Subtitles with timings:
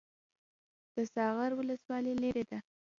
[0.95, 2.59] د ساغر ولسوالۍ لیرې ده